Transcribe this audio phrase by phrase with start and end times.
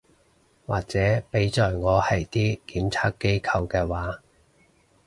[0.65, 0.97] 或者
[1.31, 4.19] 畀在我係啲檢測機構嘅話